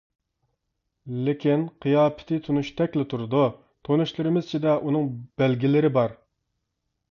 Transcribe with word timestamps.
لېكىن 1.27 1.65
قىياپىتى 1.85 2.39
تونۇشتەكلا 2.47 3.05
تۇرىدۇ، 3.13 3.43
تونۇشلىرىمىز 3.89 4.49
ئىچىدە 4.51 4.75
ئۇنىڭ 4.81 5.15
بەلگىلىرى 5.45 5.97
بار. 6.01 6.19